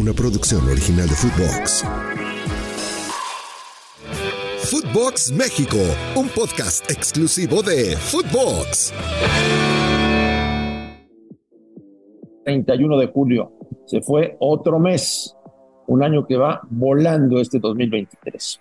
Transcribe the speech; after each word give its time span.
Una 0.00 0.14
producción 0.14 0.66
original 0.66 1.06
de 1.06 1.14
Footbox. 1.14 1.84
Footbox 4.60 5.32
México, 5.32 5.76
un 6.16 6.26
podcast 6.28 6.90
exclusivo 6.90 7.62
de 7.62 7.98
Footbox. 7.98 8.94
31 12.46 12.96
de 12.96 13.06
julio. 13.08 13.52
Se 13.84 14.00
fue 14.00 14.38
otro 14.40 14.78
mes, 14.78 15.36
un 15.86 16.02
año 16.02 16.26
que 16.26 16.38
va 16.38 16.62
volando 16.70 17.38
este 17.38 17.58
2023. 17.58 18.58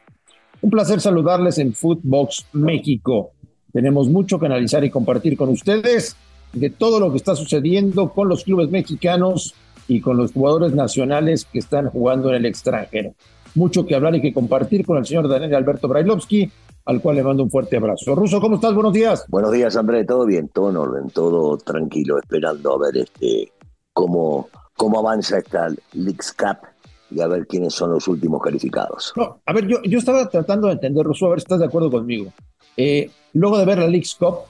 Un 0.60 0.70
placer 0.70 1.00
saludarles 1.00 1.58
en 1.60 1.74
Footbox 1.74 2.48
México. 2.52 3.32
Tenemos 3.72 4.10
mucho 4.10 4.40
que 4.42 4.48
analizar 4.48 4.84
y 4.84 4.90
compartir 4.90 5.38
con 5.38 5.48
ustedes 5.48 6.18
de 6.52 6.70
todo 6.70 7.00
lo 7.00 7.12
que 7.12 7.18
está 7.18 7.34
sucediendo 7.34 8.10
con 8.10 8.28
los 8.28 8.44
clubes 8.44 8.70
mexicanos 8.70 9.56
y 9.90 10.02
con 10.02 10.18
los 10.18 10.32
jugadores 10.32 10.74
nacionales 10.74 11.46
que 11.46 11.60
están 11.60 11.90
jugando 11.90 12.30
en 12.30 12.36
el 12.36 12.46
extranjero. 12.46 13.14
Mucho 13.56 13.86
que 13.86 13.96
hablar 13.96 14.16
y 14.16 14.22
que 14.22 14.32
compartir 14.32 14.86
con 14.86 14.98
el 14.98 15.06
señor 15.06 15.28
Daniel 15.28 15.56
Alberto 15.56 15.88
Brailovsky, 15.88 16.50
al 16.86 17.02
cual 17.02 17.16
le 17.16 17.24
mando 17.24 17.44
un 17.44 17.50
fuerte 17.50 17.78
abrazo. 17.78 18.14
Ruso, 18.14 18.40
¿cómo 18.40 18.56
estás? 18.56 18.76
Buenos 18.76 18.94
días. 18.94 19.26
Buenos 19.28 19.52
días, 19.52 19.76
André. 19.76 20.06
Todo 20.06 20.28
bien, 20.28 20.48
todo 20.50 20.70
en 20.70 20.78
orden, 20.78 21.10
todo 21.10 21.58
tranquilo, 21.58 22.20
esperando 22.20 22.76
a 22.76 22.78
ver 22.78 22.98
este 22.98 23.52
cómo, 23.92 24.48
cómo 24.78 25.00
avanza 25.00 25.40
esta 25.40 25.68
Leagues 25.94 26.34
Cup 26.34 26.68
y 27.10 27.22
a 27.22 27.28
ver 27.28 27.48
quiénes 27.48 27.74
son 27.74 27.92
los 27.92 28.08
últimos 28.08 28.42
calificados. 28.44 29.12
No, 29.16 29.42
a 29.44 29.54
ver, 29.54 29.68
yo, 29.68 29.82
yo 29.82 29.98
estaba 29.98 30.30
tratando 30.30 30.68
de 30.68 30.74
entender, 30.74 31.04
Russo, 31.04 31.26
a 31.26 31.30
ver 31.32 31.40
si 31.40 31.46
estás 31.46 31.60
de 31.60 31.66
acuerdo 31.66 31.90
conmigo. 31.90 32.32
Eh, 32.78 33.10
luego 33.34 33.58
de 33.58 33.66
ver 33.66 33.80
la 33.80 33.88
League's 33.88 34.14
Cup, 34.14 34.42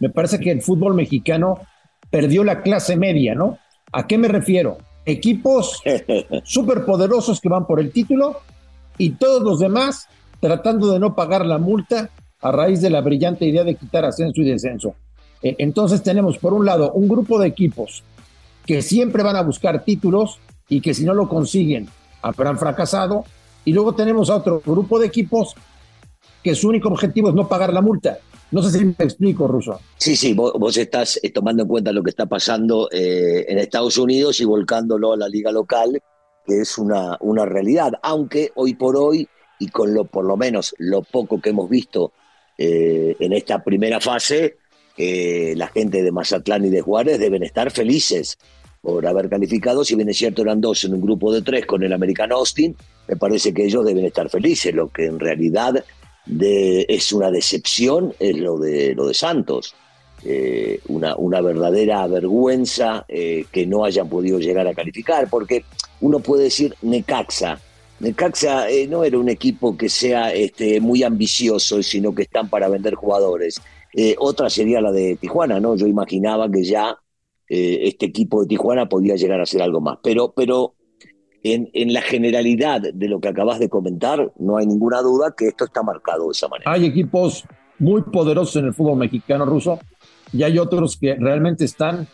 me 0.00 0.10
parece 0.10 0.38
que 0.38 0.50
el 0.50 0.60
fútbol 0.60 0.92
mexicano 0.94 1.60
perdió 2.10 2.44
la 2.44 2.60
clase 2.60 2.96
media, 2.96 3.34
¿no? 3.34 3.58
¿A 3.92 4.06
qué 4.06 4.18
me 4.18 4.28
refiero? 4.28 4.78
Equipos 5.04 5.82
superpoderosos 6.44 7.40
que 7.40 7.48
van 7.48 7.66
por 7.66 7.80
el 7.80 7.92
título 7.92 8.40
y 8.98 9.10
todos 9.10 9.42
los 9.42 9.58
demás 9.58 10.08
tratando 10.40 10.92
de 10.92 10.98
no 10.98 11.14
pagar 11.14 11.46
la 11.46 11.58
multa 11.58 12.10
a 12.40 12.50
raíz 12.50 12.80
de 12.80 12.90
la 12.90 13.00
brillante 13.00 13.46
idea 13.46 13.64
de 13.64 13.76
quitar 13.76 14.04
ascenso 14.04 14.40
y 14.40 14.44
descenso. 14.50 14.94
Eh, 15.42 15.56
entonces 15.58 16.02
tenemos, 16.02 16.38
por 16.38 16.52
un 16.54 16.64
lado, 16.64 16.92
un 16.92 17.08
grupo 17.08 17.38
de 17.38 17.48
equipos 17.48 18.02
que 18.66 18.82
siempre 18.82 19.22
van 19.22 19.36
a 19.36 19.42
buscar 19.42 19.84
títulos 19.84 20.38
y 20.68 20.80
que 20.80 20.94
si 20.94 21.04
no 21.04 21.14
lo 21.14 21.28
consiguen 21.28 21.88
habrán 22.22 22.58
fracasado. 22.58 23.24
Y 23.64 23.72
luego 23.72 23.94
tenemos 23.94 24.30
a 24.30 24.36
otro 24.36 24.60
grupo 24.64 24.98
de 24.98 25.06
equipos 25.06 25.54
que 26.42 26.54
su 26.54 26.68
único 26.68 26.88
objetivo 26.88 27.28
es 27.28 27.34
no 27.34 27.48
pagar 27.48 27.72
la 27.72 27.80
multa. 27.80 28.18
No 28.52 28.62
sé 28.62 28.78
si 28.78 28.84
me 28.84 28.94
explico, 28.98 29.48
Ruso. 29.48 29.80
Sí, 29.96 30.14
sí, 30.14 30.34
vos, 30.34 30.52
vos 30.52 30.76
estás 30.76 31.18
eh, 31.22 31.30
tomando 31.30 31.62
en 31.62 31.68
cuenta 31.68 31.90
lo 31.92 32.02
que 32.02 32.10
está 32.10 32.26
pasando 32.26 32.88
eh, 32.92 33.46
en 33.48 33.58
Estados 33.58 33.98
Unidos 33.98 34.40
y 34.40 34.44
volcándolo 34.44 35.14
a 35.14 35.16
la 35.16 35.28
liga 35.28 35.50
local, 35.50 36.00
que 36.46 36.60
es 36.60 36.78
una, 36.78 37.16
una 37.20 37.46
realidad, 37.46 37.92
aunque 38.02 38.52
hoy 38.54 38.74
por 38.74 38.96
hoy, 38.96 39.28
y 39.58 39.68
con 39.68 39.94
lo 39.94 40.04
por 40.04 40.24
lo 40.24 40.36
menos 40.36 40.74
lo 40.78 41.02
poco 41.02 41.40
que 41.40 41.50
hemos 41.50 41.70
visto 41.70 42.12
eh, 42.58 43.16
en 43.20 43.32
esta 43.32 43.62
primera 43.62 44.00
fase, 44.00 44.56
eh, 44.98 45.54
la 45.56 45.68
gente 45.68 46.02
de 46.02 46.12
Mazatlán 46.12 46.64
y 46.64 46.68
de 46.68 46.80
Juárez 46.80 47.18
deben 47.18 47.42
estar 47.42 47.70
felices 47.70 48.38
por 48.80 49.06
haber 49.06 49.28
calificado, 49.28 49.84
si 49.84 49.94
bien 49.94 50.08
es 50.08 50.16
cierto 50.16 50.42
eran 50.42 50.60
dos 50.60 50.82
en 50.82 50.94
un 50.94 51.00
grupo 51.00 51.32
de 51.32 51.42
tres 51.42 51.64
con 51.64 51.84
el 51.84 51.92
American 51.92 52.32
Austin, 52.32 52.76
me 53.06 53.16
parece 53.16 53.54
que 53.54 53.64
ellos 53.64 53.84
deben 53.84 54.04
estar 54.04 54.28
felices, 54.28 54.74
lo 54.74 54.88
que 54.88 55.06
en 55.06 55.20
realidad 55.20 55.84
de, 56.26 56.86
es 56.88 57.12
una 57.12 57.30
decepción 57.30 58.14
es 58.18 58.36
lo 58.36 58.58
de, 58.58 58.94
lo 58.94 59.06
de 59.06 59.14
Santos. 59.14 59.74
Eh, 60.24 60.78
una, 60.86 61.16
una 61.16 61.40
verdadera 61.40 62.06
vergüenza 62.06 63.04
eh, 63.08 63.44
que 63.50 63.66
no 63.66 63.84
hayan 63.84 64.08
podido 64.08 64.38
llegar 64.38 64.68
a 64.68 64.74
calificar, 64.74 65.28
porque 65.28 65.64
uno 66.00 66.20
puede 66.20 66.44
decir 66.44 66.76
Necaxa. 66.82 67.60
Necaxa 67.98 68.70
eh, 68.70 68.86
no 68.86 69.02
era 69.02 69.18
un 69.18 69.28
equipo 69.28 69.76
que 69.76 69.88
sea 69.88 70.32
este, 70.32 70.80
muy 70.80 71.02
ambicioso, 71.02 71.82
sino 71.82 72.14
que 72.14 72.22
están 72.22 72.48
para 72.48 72.68
vender 72.68 72.94
jugadores. 72.94 73.60
Otra 74.18 74.48
sería 74.48 74.80
la 74.80 74.90
de 74.90 75.16
Tijuana, 75.16 75.60
¿no? 75.60 75.76
Yo 75.76 75.86
imaginaba 75.86 76.50
que 76.50 76.64
ya 76.64 76.96
este 77.46 78.06
equipo 78.06 78.40
de 78.40 78.48
Tijuana 78.48 78.88
podía 78.88 79.16
llegar 79.16 79.38
a 79.38 79.44
ser 79.44 79.60
algo 79.60 79.82
más. 79.82 79.98
Pero, 80.02 80.32
pero 80.32 80.76
en, 81.42 81.70
en, 81.72 81.92
la 81.92 82.02
generalidad 82.02 82.80
de 82.80 83.08
lo 83.08 83.20
que 83.20 83.28
acabas 83.28 83.58
de 83.58 83.68
comentar, 83.68 84.32
no 84.38 84.56
hay 84.56 84.66
ninguna 84.66 85.02
duda 85.02 85.34
que 85.36 85.48
esto 85.48 85.64
está 85.64 85.82
marcado 85.82 86.26
de 86.26 86.32
esa 86.32 86.48
manera. 86.48 86.70
Hay 86.70 86.86
equipos 86.86 87.44
muy 87.78 88.02
poderosos 88.02 88.56
en 88.56 88.66
el 88.66 88.74
fútbol 88.74 88.98
mexicano 88.98 89.44
ruso 89.44 89.80
y 90.32 90.42
hay 90.44 90.58
otros 90.58 90.96
que 90.96 91.16
realmente 91.16 91.64
están 91.64 92.06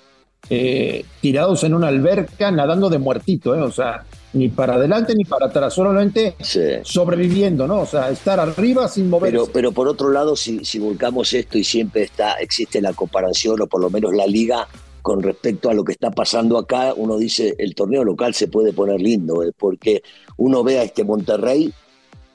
eh, 0.50 1.04
tirados 1.20 1.62
en 1.64 1.74
una 1.74 1.88
alberca 1.88 2.50
nadando 2.50 2.88
de 2.88 2.98
muertito, 2.98 3.54
¿eh? 3.54 3.60
o 3.60 3.70
sea, 3.70 4.04
ni 4.32 4.48
para 4.48 4.74
adelante 4.74 5.14
ni 5.14 5.24
para 5.24 5.46
atrás, 5.46 5.74
solamente 5.74 6.36
sí. 6.40 6.60
sobreviviendo, 6.82 7.66
¿no? 7.66 7.80
O 7.80 7.86
sea, 7.86 8.08
estar 8.08 8.40
arriba 8.40 8.88
sin 8.88 9.10
moverse. 9.10 9.36
Pero, 9.36 9.52
pero 9.52 9.72
por 9.72 9.88
otro 9.88 10.10
lado, 10.10 10.36
si, 10.36 10.64
si 10.64 10.78
volcamos 10.78 11.32
esto 11.34 11.58
y 11.58 11.64
siempre 11.64 12.04
está, 12.04 12.34
existe 12.34 12.80
la 12.80 12.94
comparación, 12.94 13.60
o 13.60 13.66
por 13.66 13.80
lo 13.80 13.90
menos 13.90 14.14
la 14.14 14.26
liga 14.26 14.66
con 15.02 15.22
respecto 15.22 15.70
a 15.70 15.74
lo 15.74 15.84
que 15.84 15.92
está 15.92 16.10
pasando 16.10 16.58
acá, 16.58 16.94
uno 16.96 17.16
dice 17.16 17.54
el 17.58 17.74
torneo 17.74 18.04
local 18.04 18.34
se 18.34 18.48
puede 18.48 18.72
poner 18.72 19.00
lindo, 19.00 19.42
¿eh? 19.42 19.52
porque 19.56 20.02
uno 20.36 20.62
ve 20.62 20.78
a 20.78 20.82
este 20.82 21.04
Monterrey 21.04 21.72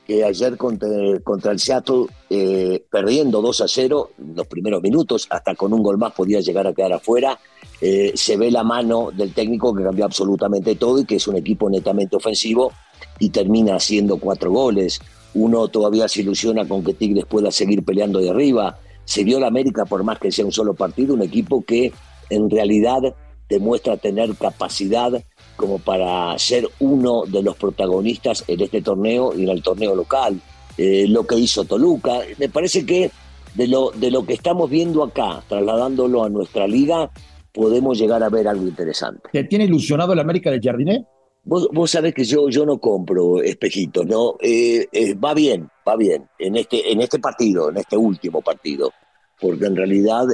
que 0.05 0.23
ayer 0.23 0.57
contra, 0.57 1.51
el 1.51 1.59
Seattle, 1.59 2.07
eh, 2.29 2.83
perdiendo 2.91 3.41
2 3.41 3.61
a 3.61 3.67
0 3.67 4.11
los 4.35 4.47
primeros 4.47 4.81
minutos, 4.81 5.27
hasta 5.29 5.55
con 5.55 5.73
un 5.73 5.81
gol 5.81 5.97
más 5.97 6.13
podía 6.13 6.41
llegar 6.41 6.67
a 6.67 6.73
quedar 6.73 6.93
afuera, 6.93 7.39
eh, 7.79 8.11
se 8.15 8.37
ve 8.37 8.51
la 8.51 8.63
mano 8.63 9.11
del 9.15 9.33
técnico 9.33 9.73
que 9.73 9.83
cambió 9.83 10.05
absolutamente 10.05 10.75
todo 10.75 10.99
y 10.99 11.05
que 11.05 11.15
es 11.15 11.27
un 11.27 11.37
equipo 11.37 11.69
netamente 11.69 12.15
ofensivo 12.15 12.71
y 13.19 13.29
termina 13.29 13.75
haciendo 13.75 14.17
cuatro 14.17 14.51
goles. 14.51 14.99
Uno 15.33 15.67
todavía 15.67 16.07
se 16.07 16.21
ilusiona 16.21 16.67
con 16.67 16.83
que 16.83 16.93
Tigres 16.93 17.25
pueda 17.25 17.51
seguir 17.51 17.83
peleando 17.83 18.19
de 18.19 18.29
arriba. 18.29 18.79
Se 19.05 19.23
vio 19.23 19.39
la 19.39 19.47
América, 19.47 19.85
por 19.85 20.03
más 20.03 20.19
que 20.19 20.31
sea 20.31 20.45
un 20.45 20.51
solo 20.51 20.73
partido, 20.73 21.13
un 21.13 21.23
equipo 21.23 21.63
que 21.63 21.91
en 22.29 22.49
realidad 22.49 23.15
demuestra 23.49 23.97
tener 23.97 24.35
capacidad 24.35 25.11
como 25.55 25.79
para 25.79 26.37
ser 26.39 26.67
uno 26.79 27.23
de 27.25 27.43
los 27.43 27.55
protagonistas 27.55 28.43
en 28.47 28.61
este 28.61 28.81
torneo 28.81 29.33
y 29.35 29.43
en 29.43 29.49
el 29.49 29.61
torneo 29.61 29.95
local. 29.95 30.39
Eh, 30.77 31.05
lo 31.07 31.25
que 31.25 31.35
hizo 31.35 31.65
Toluca, 31.65 32.21
me 32.39 32.49
parece 32.49 32.85
que 32.85 33.11
de 33.53 33.67
lo, 33.67 33.91
de 33.91 34.09
lo 34.09 34.25
que 34.25 34.33
estamos 34.33 34.69
viendo 34.69 35.03
acá, 35.03 35.43
trasladándolo 35.47 36.23
a 36.23 36.29
nuestra 36.29 36.67
liga, 36.67 37.11
podemos 37.53 37.99
llegar 37.99 38.23
a 38.23 38.29
ver 38.29 38.47
algo 38.47 38.67
interesante. 38.67 39.29
¿Te 39.31 39.43
tiene 39.43 39.65
ilusionado 39.65 40.13
el 40.13 40.19
América 40.19 40.49
del 40.49 40.61
Jardiné? 40.61 41.05
Vos, 41.43 41.67
vos 41.71 41.91
sabés 41.91 42.15
que 42.15 42.23
yo, 42.23 42.49
yo 42.49 42.65
no 42.65 42.79
compro 42.79 43.41
espejitos, 43.43 44.05
¿no? 44.07 44.37
Eh, 44.41 44.87
eh, 44.91 45.13
va 45.13 45.35
bien, 45.35 45.69
va 45.87 45.95
bien, 45.95 46.27
en 46.39 46.55
este, 46.55 46.91
en 46.91 47.01
este 47.01 47.19
partido, 47.19 47.69
en 47.69 47.77
este 47.77 47.97
último 47.97 48.41
partido, 48.41 48.91
porque 49.39 49.65
en 49.65 49.75
realidad 49.75 50.25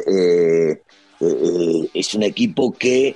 es 1.19 2.13
un 2.13 2.23
equipo 2.23 2.71
que 2.71 3.15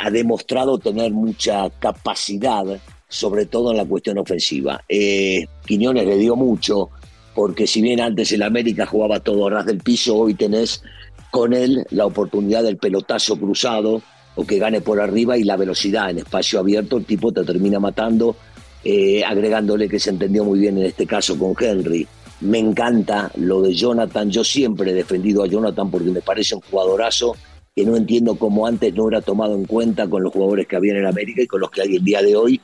ha 0.00 0.10
demostrado 0.10 0.78
tener 0.78 1.12
mucha 1.12 1.68
capacidad, 1.70 2.64
sobre 3.08 3.46
todo 3.46 3.70
en 3.70 3.78
la 3.78 3.84
cuestión 3.84 4.18
ofensiva. 4.18 4.82
Eh, 4.88 5.46
Quiñones 5.64 6.06
le 6.06 6.16
dio 6.16 6.36
mucho, 6.36 6.90
porque 7.34 7.66
si 7.66 7.82
bien 7.82 8.00
antes 8.00 8.30
el 8.32 8.42
América 8.42 8.86
jugaba 8.86 9.20
todo 9.20 9.46
a 9.46 9.50
ras 9.50 9.66
del 9.66 9.78
piso, 9.78 10.16
hoy 10.16 10.34
tenés 10.34 10.82
con 11.30 11.52
él 11.52 11.84
la 11.90 12.06
oportunidad 12.06 12.62
del 12.62 12.76
pelotazo 12.76 13.36
cruzado 13.36 14.02
o 14.34 14.44
que 14.44 14.58
gane 14.58 14.80
por 14.80 15.00
arriba 15.00 15.36
y 15.36 15.44
la 15.44 15.56
velocidad 15.56 16.10
en 16.10 16.18
espacio 16.18 16.60
abierto, 16.60 16.96
el 16.96 17.04
tipo 17.04 17.32
te 17.32 17.44
termina 17.44 17.80
matando, 17.80 18.36
eh, 18.84 19.24
agregándole 19.24 19.88
que 19.88 19.98
se 19.98 20.10
entendió 20.10 20.44
muy 20.44 20.58
bien 20.58 20.78
en 20.78 20.86
este 20.86 21.06
caso 21.06 21.38
con 21.38 21.54
Henry. 21.58 22.06
Me 22.40 22.58
encanta 22.58 23.30
lo 23.36 23.60
de 23.60 23.74
Jonathan, 23.74 24.30
yo 24.30 24.42
siempre 24.44 24.92
he 24.92 24.94
defendido 24.94 25.42
a 25.42 25.46
Jonathan 25.46 25.90
porque 25.90 26.10
me 26.10 26.22
parece 26.22 26.54
un 26.54 26.62
jugadorazo 26.62 27.36
que 27.76 27.84
no 27.84 27.96
entiendo 27.96 28.36
cómo 28.36 28.66
antes 28.66 28.94
no 28.94 29.08
era 29.08 29.20
tomado 29.20 29.54
en 29.54 29.66
cuenta 29.66 30.08
con 30.08 30.22
los 30.22 30.32
jugadores 30.32 30.66
que 30.66 30.76
había 30.76 30.96
en 30.96 31.06
América 31.06 31.42
y 31.42 31.46
con 31.46 31.60
los 31.60 31.70
que 31.70 31.82
hay 31.82 31.96
el 31.96 32.04
día 32.04 32.22
de 32.22 32.36
hoy. 32.36 32.60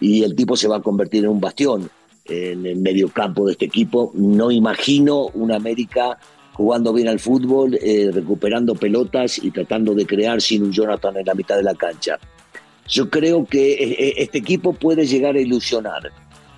Y 0.00 0.24
el 0.24 0.34
tipo 0.34 0.56
se 0.56 0.66
va 0.66 0.76
a 0.76 0.82
convertir 0.82 1.24
en 1.24 1.30
un 1.30 1.40
bastión 1.40 1.88
en 2.24 2.66
el 2.66 2.78
medio 2.78 3.08
campo 3.08 3.46
de 3.46 3.52
este 3.52 3.66
equipo. 3.66 4.10
No 4.14 4.50
imagino 4.50 5.26
una 5.34 5.56
América 5.56 6.18
jugando 6.54 6.92
bien 6.92 7.08
al 7.08 7.20
fútbol, 7.20 7.74
eh, 7.80 8.10
recuperando 8.12 8.74
pelotas 8.74 9.38
y 9.38 9.50
tratando 9.50 9.94
de 9.94 10.06
crear 10.06 10.42
sin 10.42 10.62
un 10.64 10.72
Jonathan 10.72 11.16
en 11.16 11.26
la 11.26 11.34
mitad 11.34 11.56
de 11.56 11.62
la 11.62 11.74
cancha. 11.74 12.18
Yo 12.88 13.08
creo 13.08 13.44
que 13.46 13.72
eh, 13.72 13.96
eh, 13.98 14.14
este 14.18 14.38
equipo 14.38 14.72
puede 14.72 15.06
llegar 15.06 15.36
a 15.36 15.40
ilusionar, 15.40 16.10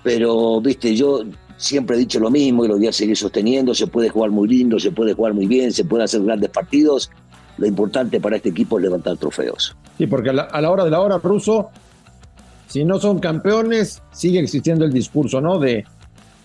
pero, 0.03 0.59
viste, 0.59 0.95
yo 0.95 1.23
siempre 1.63 1.95
he 1.95 1.99
dicho 1.99 2.19
lo 2.19 2.29
mismo 2.29 2.65
y 2.65 2.67
lo 2.67 2.77
voy 2.77 2.87
a 2.87 2.91
seguir 2.91 3.15
sosteniendo, 3.15 3.73
se 3.73 3.87
puede 3.87 4.09
jugar 4.09 4.31
muy 4.31 4.47
lindo, 4.47 4.79
se 4.79 4.91
puede 4.91 5.13
jugar 5.13 5.33
muy 5.33 5.47
bien, 5.47 5.71
se 5.71 5.85
puede 5.85 6.03
hacer 6.03 6.21
grandes 6.21 6.49
partidos, 6.49 7.09
lo 7.57 7.65
importante 7.65 8.19
para 8.19 8.35
este 8.35 8.49
equipo 8.49 8.77
es 8.77 8.83
levantar 8.83 9.15
trofeos. 9.17 9.75
Sí, 9.97 10.07
porque 10.07 10.31
a 10.31 10.33
la, 10.33 10.43
a 10.43 10.61
la 10.61 10.71
hora 10.71 10.83
de 10.83 10.91
la 10.91 10.99
hora, 10.99 11.19
Ruso, 11.19 11.69
si 12.67 12.83
no 12.83 12.99
son 12.99 13.19
campeones, 13.19 14.01
sigue 14.11 14.39
existiendo 14.39 14.83
el 14.83 14.91
discurso, 14.91 15.39
¿no? 15.39 15.57
De 15.57 15.85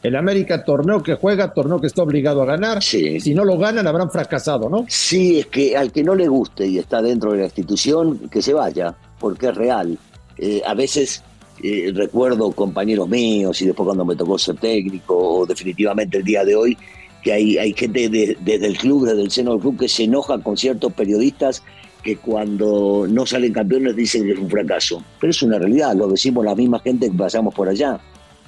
el 0.02 0.14
América 0.14 0.64
torneo 0.64 1.02
que 1.02 1.14
juega, 1.14 1.52
torneo 1.52 1.80
que 1.80 1.88
está 1.88 2.02
obligado 2.02 2.42
a 2.42 2.46
ganar. 2.46 2.82
Sí. 2.82 3.18
Si 3.18 3.34
no 3.34 3.44
lo 3.44 3.58
ganan, 3.58 3.86
habrán 3.86 4.10
fracasado, 4.10 4.68
¿no? 4.68 4.84
Sí, 4.88 5.40
es 5.40 5.46
que 5.46 5.76
al 5.76 5.90
que 5.90 6.04
no 6.04 6.14
le 6.14 6.28
guste 6.28 6.66
y 6.66 6.78
está 6.78 7.02
dentro 7.02 7.32
de 7.32 7.38
la 7.38 7.44
institución, 7.44 8.28
que 8.30 8.40
se 8.40 8.54
vaya, 8.54 8.94
porque 9.18 9.48
es 9.48 9.56
real. 9.56 9.98
Eh, 10.36 10.62
a 10.64 10.74
veces 10.74 11.24
eh, 11.62 11.92
recuerdo 11.94 12.50
compañeros 12.52 13.08
míos 13.08 13.60
y 13.62 13.66
después 13.66 13.84
cuando 13.86 14.04
me 14.04 14.16
tocó 14.16 14.38
ser 14.38 14.56
técnico, 14.56 15.16
o 15.16 15.46
definitivamente 15.46 16.18
el 16.18 16.24
día 16.24 16.44
de 16.44 16.54
hoy, 16.54 16.76
que 17.22 17.32
hay, 17.32 17.58
hay 17.58 17.72
gente 17.74 18.08
de- 18.08 18.36
desde 18.40 18.66
el 18.66 18.78
club, 18.78 19.06
desde 19.06 19.22
el 19.22 19.30
seno 19.30 19.52
del 19.52 19.60
club, 19.60 19.78
que 19.78 19.88
se 19.88 20.04
enoja 20.04 20.38
con 20.40 20.56
ciertos 20.56 20.92
periodistas 20.92 21.62
que 22.02 22.16
cuando 22.16 23.06
no 23.08 23.26
salen 23.26 23.52
campeones 23.52 23.96
dicen 23.96 24.24
que 24.24 24.32
es 24.32 24.38
un 24.38 24.48
fracaso. 24.48 25.02
Pero 25.20 25.30
es 25.32 25.42
una 25.42 25.58
realidad, 25.58 25.94
lo 25.96 26.06
decimos 26.08 26.44
la 26.44 26.54
misma 26.54 26.78
gente 26.78 27.10
que 27.10 27.16
pasamos 27.16 27.52
por 27.54 27.68
allá. 27.68 27.98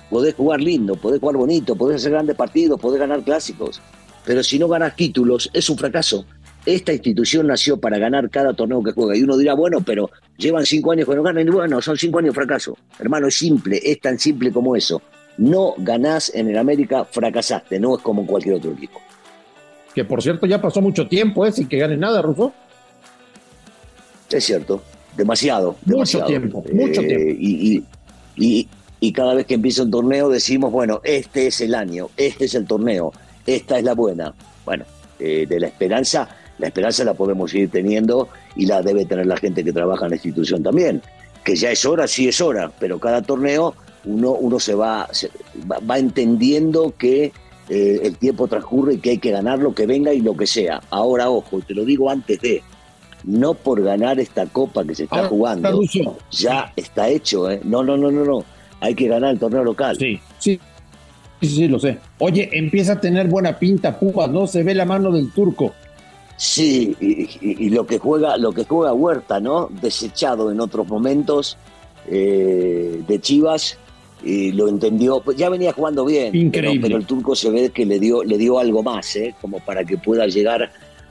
Podés 0.09 0.35
jugar 0.35 0.61
lindo, 0.61 0.95
podés 0.97 1.21
jugar 1.21 1.37
bonito, 1.37 1.75
podés 1.77 1.97
hacer 1.97 2.13
grandes 2.13 2.37
partidos, 2.37 2.81
podés 2.81 3.01
ganar 3.01 3.23
clásicos. 3.23 3.81
Pero 4.25 4.43
si 4.43 4.59
no 4.59 4.69
ganas 4.69 4.95
títulos, 4.97 5.51
es 5.53 5.69
un 5.71 5.77
fracaso. 5.79 6.25
Esta 6.67 6.93
institución 6.93 7.47
nació 7.47 7.79
para 7.81 7.99
ganar 7.99 8.29
cada 8.31 8.53
torneo 8.53 8.83
que 8.83 8.93
juega. 8.93 9.17
Y 9.17 9.23
uno 9.23 9.37
dirá, 9.37 9.55
bueno, 9.55 9.81
pero 9.81 10.11
llevan 10.37 10.67
cinco 10.67 10.93
años 10.93 11.09
que 11.09 11.15
no 11.15 11.23
ganan. 11.23 11.47
Y 11.47 11.51
bueno, 11.51 11.81
son 11.81 11.97
cinco 11.97 12.19
años 12.19 12.35
de 12.35 12.41
fracaso. 12.41 12.77
Hermano, 12.99 13.29
es 13.29 13.35
simple, 13.37 13.81
es 13.83 14.01
tan 14.01 14.19
simple 14.19 14.53
como 14.53 14.77
eso. 14.77 15.01
No 15.39 15.75
ganás 15.79 16.31
en 16.35 16.49
el 16.51 16.59
América, 16.59 17.05
fracasaste. 17.05 17.81
No 17.81 17.97
es 17.97 18.03
como 18.03 18.21
en 18.23 18.27
cualquier 18.27 18.57
otro 18.57 18.73
equipo. 18.73 19.01
Que 19.95 20.05
por 20.05 20.23
cierto 20.23 20.47
ya 20.47 20.61
pasó 20.61 20.81
mucho 20.83 21.09
tiempo, 21.09 21.47
¿eh? 21.47 21.53
Sin 21.53 21.67
que 21.67 21.79
ganen 21.79 22.01
nada, 22.01 22.21
Ruso. 22.23 22.53
Es 24.31 24.45
cierto, 24.45 24.83
demasiado. 25.17 25.73
Mucho 25.85 25.93
demasiado. 25.93 26.27
tiempo, 26.27 26.65
mucho 26.73 27.01
tiempo. 27.01 27.31
Y, 27.41 27.77
y- 27.77 27.85
y- 28.37 28.69
y 29.01 29.13
cada 29.13 29.35
vez 29.35 29.47
que 29.47 29.55
empieza 29.55 29.83
un 29.83 29.91
torneo 29.91 30.29
decimos, 30.29 30.71
bueno, 30.71 31.01
este 31.05 31.47
es 31.47 31.61
el 31.63 31.75
año, 31.75 32.09
este 32.17 32.45
es 32.45 32.55
el 32.55 32.67
torneo, 32.67 33.13
esta 33.47 33.79
es 33.79 33.85
la 33.85 33.95
buena. 33.95 34.35
Bueno, 34.65 34.85
eh, 35.19 35.47
de 35.49 35.59
la 35.59 35.67
esperanza, 35.69 36.29
la 36.61 36.67
esperanza 36.69 37.05
la 37.05 37.15
podemos 37.15 37.51
seguir 37.51 37.71
teniendo 37.71 38.29
y 38.57 38.67
la 38.67 38.83
debe 38.83 39.05
tener 39.05 39.27
la 39.27 39.37
gente 39.37 39.65
que 39.65 39.73
trabaja 39.73 40.05
en 40.07 40.11
la 40.11 40.17
institución 40.17 40.63
también. 40.63 41.03
Que 41.45 41.57
ya 41.57 41.71
es 41.71 41.85
hora, 41.87 42.07
sí 42.07 42.29
es 42.29 42.41
hora, 42.41 42.71
pero 42.79 42.99
cada 43.01 43.23
torneo 43.23 43.75
uno, 44.05 44.33
uno 44.33 44.61
se 44.61 44.75
va, 44.75 45.09
se- 45.13 45.31
va, 45.71 45.79
va 45.79 45.99
entendiendo 45.99 46.95
que 46.97 47.33
eh, 47.69 48.01
el 48.03 48.17
tiempo 48.17 48.47
transcurre 48.49 48.95
y 48.95 48.99
que 48.99 49.11
hay 49.11 49.19
que 49.19 49.31
ganar 49.31 49.59
lo 49.59 49.75
que 49.75 49.87
venga 49.87 50.13
y 50.13 50.21
lo 50.21 50.37
que 50.37 50.47
sea. 50.47 50.81
Ahora, 50.91 51.31
ojo, 51.31 51.61
te 51.61 51.73
lo 51.75 51.85
digo 51.85 52.11
antes 52.11 52.41
de, 52.41 52.63
no 53.25 53.55
por 53.55 53.83
ganar 53.83 54.19
esta 54.21 54.47
copa 54.47 54.85
que 54.85 54.95
se 54.95 55.05
está 55.05 55.17
Ahora, 55.17 55.29
jugando, 55.29 55.71
Ruso. 55.73 56.19
ya 56.31 56.73
está 56.77 57.09
hecho, 57.09 57.51
¿eh? 57.51 57.61
No, 57.65 57.83
no, 57.83 57.97
no, 57.97 58.11
no, 58.11 58.25
no. 58.25 58.45
Hay 58.81 58.95
que 58.95 59.09
ganar 59.09 59.31
el 59.33 59.39
torneo 59.39 59.63
local. 59.63 59.97
Sí, 59.99 60.19
sí. 60.39 60.59
Sí, 61.43 61.49
sí, 61.49 61.69
lo 61.69 61.79
sé. 61.79 61.99
Oye, 62.19 62.51
empieza 62.53 62.95
a 62.95 63.01
tener 63.01 63.27
buena 63.29 63.59
pinta 63.59 63.99
Pumas, 63.99 64.29
¿no? 64.31 64.47
Se 64.47 64.63
ve 64.63 64.75
la 64.75 64.85
mano 64.85 65.11
del 65.11 65.31
turco. 65.33 65.73
Sí, 66.43 66.97
y, 67.01 67.23
y- 67.23 67.67
y 67.67 67.69
lo 67.69 67.87
que 67.87 67.99
juega, 67.99 68.39
lo 68.39 68.53
que 68.53 68.65
juega 68.65 68.95
Huerta, 68.95 69.41
¿no? 69.41 69.69
Desechado 69.83 70.51
en 70.51 70.59
otros 70.59 70.89
momentos 70.89 71.59
eh, 72.09 73.03
de 73.07 73.21
Chivas, 73.21 73.77
y 74.25 74.53
lo 74.53 74.67
entendió. 74.69 75.21
Pues 75.21 75.37
ya 75.37 75.51
venía 75.51 75.73
jugando 75.75 76.05
bien, 76.07 76.31
pero, 76.33 76.43
Increíble. 76.45 76.81
pero 76.81 76.97
el 76.97 77.05
turco 77.07 77.37
se 77.37 77.51
ve 77.51 77.69
que 77.71 77.85
le 77.85 77.99
dio, 77.99 78.25
le 78.25 78.39
dio 78.39 78.59
algo 78.59 78.83
más, 78.83 79.17
¿eh? 79.17 79.35
Como 79.41 79.61
para 79.61 79.85
que 79.85 79.99
pueda 79.99 80.27
llegar 80.27 80.63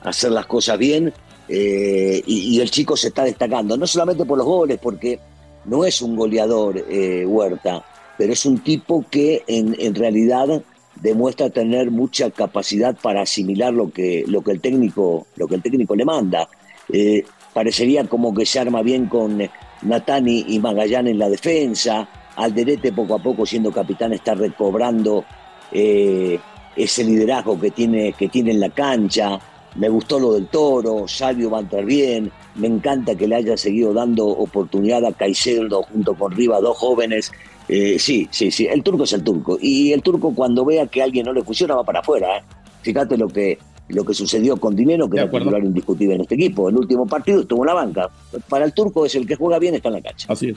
a 0.02 0.08
hacer 0.08 0.32
las 0.32 0.46
cosas 0.46 0.76
bien. 0.78 1.12
eh, 1.48 2.20
y, 2.26 2.56
y 2.56 2.60
el 2.60 2.70
chico 2.70 2.96
se 2.96 3.08
está 3.08 3.22
destacando, 3.24 3.76
no 3.76 3.86
solamente 3.86 4.24
por 4.24 4.36
los 4.38 4.46
goles, 4.46 4.78
porque 4.82 5.18
no 5.66 5.84
es 5.84 6.02
un 6.02 6.16
goleador 6.16 6.84
eh, 6.88 7.24
Huerta, 7.24 7.84
pero 8.18 8.32
es 8.32 8.44
un 8.46 8.58
tipo 8.60 9.04
que 9.10 9.42
en, 9.46 9.76
en 9.78 9.94
realidad 9.94 10.60
demuestra 11.02 11.50
tener 11.50 11.90
mucha 11.90 12.30
capacidad 12.30 12.96
para 12.96 13.22
asimilar 13.22 13.72
lo 13.72 13.90
que, 13.90 14.24
lo 14.26 14.42
que 14.42 14.52
el 14.52 14.60
técnico, 14.60 15.26
lo 15.36 15.46
que 15.48 15.56
el 15.56 15.62
técnico 15.62 15.94
le 15.96 16.04
manda. 16.04 16.48
Eh, 16.92 17.24
parecería 17.52 18.04
como 18.04 18.34
que 18.34 18.46
se 18.46 18.58
arma 18.58 18.82
bien 18.82 19.06
con 19.06 19.40
Natani 19.82 20.44
y 20.48 20.58
Magallán 20.58 21.08
en 21.08 21.18
la 21.18 21.28
defensa. 21.28 22.08
Alderete 22.36 22.92
poco 22.92 23.14
a 23.14 23.22
poco 23.22 23.44
siendo 23.44 23.72
capitán 23.72 24.12
está 24.12 24.34
recobrando 24.34 25.24
eh, 25.72 26.38
ese 26.76 27.04
liderazgo 27.04 27.58
que 27.58 27.70
tiene, 27.70 28.12
que 28.12 28.28
tiene 28.28 28.52
en 28.52 28.60
la 28.60 28.70
cancha. 28.70 29.38
Me 29.76 29.88
gustó 29.88 30.18
lo 30.18 30.32
del 30.32 30.48
toro, 30.48 31.06
Salvio 31.06 31.50
va 31.50 31.58
a 31.58 31.60
entrar 31.60 31.84
bien, 31.84 32.30
me 32.56 32.66
encanta 32.66 33.14
que 33.14 33.28
le 33.28 33.36
haya 33.36 33.56
seguido 33.56 33.92
dando 33.92 34.26
oportunidad 34.26 35.04
a 35.04 35.12
Caicedo 35.12 35.84
junto 35.84 36.14
con 36.14 36.32
Riva, 36.32 36.60
dos 36.60 36.76
jóvenes. 36.76 37.30
Eh, 37.72 38.00
sí, 38.00 38.26
sí, 38.32 38.50
sí, 38.50 38.66
el 38.66 38.82
turco 38.82 39.04
es 39.04 39.12
el 39.12 39.22
turco. 39.22 39.56
Y 39.60 39.92
el 39.92 40.02
turco 40.02 40.34
cuando 40.34 40.64
vea 40.64 40.86
que 40.88 41.00
a 41.02 41.04
alguien 41.04 41.24
no 41.26 41.32
le 41.32 41.44
funciona 41.44 41.76
va 41.76 41.84
para 41.84 42.00
afuera. 42.00 42.38
¿eh? 42.38 42.42
Fíjate 42.82 43.16
lo 43.16 43.28
que, 43.28 43.58
lo 43.90 44.04
que 44.04 44.12
sucedió 44.12 44.56
con 44.56 44.74
Dinero, 44.74 45.06
que 45.08 45.12
De 45.14 45.18
era 45.18 45.26
acuerdo. 45.28 45.46
titular 45.50 45.64
indiscutible 45.64 46.14
en 46.16 46.22
este 46.22 46.34
equipo. 46.34 46.68
El 46.68 46.76
último 46.78 47.06
partido 47.06 47.42
estuvo 47.42 47.62
en 47.62 47.68
la 47.68 47.74
banca. 47.74 48.10
Para 48.48 48.64
el 48.64 48.74
turco 48.74 49.06
es 49.06 49.14
el 49.14 49.24
que 49.24 49.36
juega 49.36 49.60
bien, 49.60 49.76
está 49.76 49.88
en 49.88 49.94
la 49.94 50.02
cancha. 50.02 50.26
Así 50.32 50.48
es. 50.50 50.56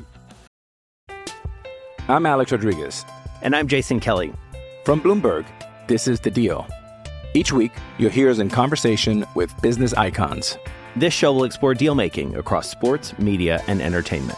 I'm 2.10 2.26
Alex 2.26 2.52
Rodriguez. 2.52 3.06
And 3.44 3.56
I'm 3.56 3.68
Jason 3.68 4.00
Kelly. 4.00 4.34
From 4.84 5.00
Bloomberg, 5.00 5.46
this 5.88 6.08
is 6.08 6.20
The 6.20 6.32
Deal. 6.32 6.66
Each 7.36 7.54
week, 7.54 7.72
you'll 8.00 8.10
hear 8.12 8.30
us 8.32 8.40
in 8.40 8.50
conversation 8.50 9.24
with 9.36 9.50
business 9.62 9.94
icons. 9.94 10.58
This 10.96 11.14
show 11.14 11.32
will 11.34 11.46
explore 11.46 11.74
deal 11.76 11.94
making 11.96 12.36
across 12.38 12.70
sports, 12.70 13.14
media, 13.20 13.62
and 13.68 13.82
entertainment. 13.82 14.38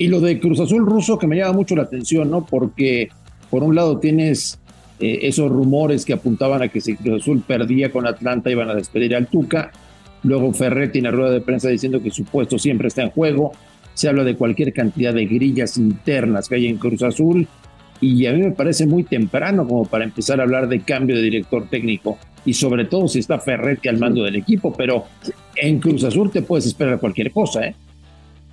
Y 0.00 0.08
lo 0.08 0.18
de 0.18 0.40
Cruz 0.40 0.58
Azul 0.60 0.86
ruso 0.86 1.18
que 1.18 1.26
me 1.26 1.36
llama 1.36 1.52
mucho 1.52 1.76
la 1.76 1.82
atención, 1.82 2.30
¿no? 2.30 2.46
Porque 2.46 3.10
por 3.50 3.62
un 3.62 3.74
lado 3.74 3.98
tienes 3.98 4.58
eh, 4.98 5.18
esos 5.24 5.50
rumores 5.50 6.06
que 6.06 6.14
apuntaban 6.14 6.62
a 6.62 6.68
que 6.68 6.80
si 6.80 6.96
Cruz 6.96 7.20
Azul 7.20 7.42
perdía 7.46 7.92
con 7.92 8.06
Atlanta 8.06 8.50
iban 8.50 8.70
a 8.70 8.74
despedir 8.74 9.14
al 9.14 9.26
Tuca. 9.26 9.70
Luego 10.22 10.54
Ferretti 10.54 11.00
en 11.00 11.04
la 11.04 11.10
rueda 11.10 11.30
de 11.32 11.42
prensa 11.42 11.68
diciendo 11.68 12.02
que 12.02 12.10
su 12.10 12.24
puesto 12.24 12.58
siempre 12.58 12.88
está 12.88 13.02
en 13.02 13.10
juego. 13.10 13.52
Se 13.92 14.08
habla 14.08 14.24
de 14.24 14.36
cualquier 14.36 14.72
cantidad 14.72 15.12
de 15.12 15.26
grillas 15.26 15.76
internas 15.76 16.48
que 16.48 16.54
hay 16.54 16.68
en 16.68 16.78
Cruz 16.78 17.02
Azul. 17.02 17.46
Y 18.00 18.24
a 18.24 18.32
mí 18.32 18.40
me 18.40 18.52
parece 18.52 18.86
muy 18.86 19.04
temprano 19.04 19.68
como 19.68 19.84
para 19.84 20.04
empezar 20.04 20.40
a 20.40 20.44
hablar 20.44 20.66
de 20.70 20.80
cambio 20.80 21.14
de 21.14 21.20
director 21.20 21.68
técnico. 21.68 22.16
Y 22.46 22.54
sobre 22.54 22.86
todo 22.86 23.06
si 23.06 23.18
está 23.18 23.38
Ferretti 23.38 23.90
al 23.90 23.98
mando 23.98 24.24
del 24.24 24.36
equipo. 24.36 24.72
Pero 24.72 25.04
en 25.56 25.78
Cruz 25.78 26.04
Azul 26.04 26.30
te 26.30 26.40
puedes 26.40 26.64
esperar 26.64 26.98
cualquier 26.98 27.30
cosa, 27.32 27.66
¿eh? 27.66 27.74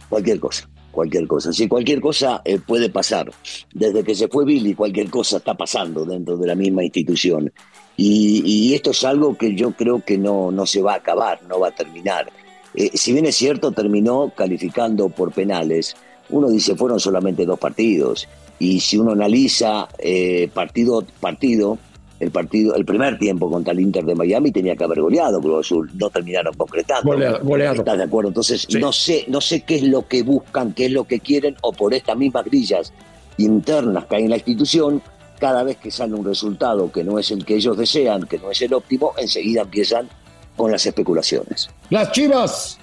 Cualquier 0.09 0.41
cosa, 0.41 0.67
cualquier 0.97 1.27
cosa. 1.27 1.53
Sí, 1.53 1.67
cualquier 1.67 2.01
cosa 2.01 2.41
eh, 2.43 2.57
puede 2.57 2.89
pasar. 2.89 3.31
Desde 3.71 4.03
que 4.03 4.15
se 4.15 4.27
fue 4.27 4.45
Billy, 4.45 4.73
cualquier 4.73 5.11
cosa 5.11 5.37
está 5.37 5.53
pasando 5.53 6.03
dentro 6.05 6.37
de 6.37 6.47
la 6.47 6.55
misma 6.55 6.83
institución. 6.83 7.53
Y, 7.95 8.73
esto 8.73 8.89
es 8.91 9.03
algo 9.03 9.37
que 9.37 9.53
yo 9.53 9.71
creo 9.73 10.03
que 10.03 10.17
no, 10.17 10.51
no 10.51 10.65
se 10.65 10.81
va 10.81 10.93
a 10.93 10.97
acabar, 10.97 11.43
no 11.47 11.59
va 11.59 11.67
a 11.67 11.71
terminar. 11.71 12.31
Eh, 12.73 12.89
si 12.95 13.13
bien 13.13 13.27
es 13.27 13.35
cierto, 13.35 13.71
terminó 13.71 14.33
calificando 14.35 15.09
por 15.09 15.31
penales. 15.31 15.95
Uno 16.29 16.49
dice, 16.49 16.75
fueron 16.75 16.99
solamente 16.99 17.45
dos 17.45 17.59
partidos. 17.59 18.27
Y 18.57 18.79
si 18.79 18.97
uno 18.97 19.11
analiza 19.11 19.87
eh, 19.99 20.49
partido 20.51 21.05
partido, 21.19 21.77
el 22.19 22.31
partido, 22.31 22.75
el 22.75 22.83
primer 22.85 23.17
tiempo 23.19 23.49
contra 23.49 23.73
el 23.73 23.79
Inter 23.79 24.03
de 24.05 24.15
Miami 24.15 24.51
tenía 24.51 24.75
que 24.75 24.83
haber 24.83 25.01
goleado 25.01 25.39
Cruz 25.39 25.65
Azul, 25.67 25.91
no 25.95 26.09
terminaron 26.09 26.53
concretando. 26.55 27.11
Goleado, 27.11 27.39
goleado. 27.43 27.75
¿Estás 27.75 27.97
de 27.97 28.03
acuerdo? 28.05 28.29
Entonces, 28.29 28.67
no 28.79 28.91
sé, 28.91 29.25
no 29.27 29.39
sé 29.41 29.61
qué 29.61 29.75
es 29.75 29.83
lo 29.83 30.07
que 30.07 30.23
buscan, 30.23 30.73
qué 30.73 30.85
es 30.85 30.91
lo 30.91 31.03
que 31.05 31.19
quieren, 31.19 31.55
o 31.61 31.71
por 31.73 31.93
estas 31.93 32.17
mismas 32.17 32.45
grillas 32.45 32.91
internas 33.37 34.05
que 34.05 34.15
hay 34.15 34.23
en 34.23 34.29
la 34.31 34.37
institución, 34.37 35.01
cada 35.39 35.63
vez 35.63 35.77
que 35.77 35.91
sale 35.91 36.15
un 36.15 36.25
resultado 36.25 36.91
que 36.91 37.03
no 37.03 37.19
es 37.19 37.29
el 37.31 37.45
que 37.45 37.55
ellos 37.55 37.77
desean, 37.77 38.23
que 38.23 38.39
no 38.39 38.49
es 38.49 38.61
el 38.63 38.73
óptimo, 38.73 39.13
enseguida 39.17 39.61
empiezan 39.61 40.09
con 40.55 40.71
las 40.71 40.85
especulaciones. 40.85 41.69
Las 41.91 42.11
Chivas. 42.11 42.79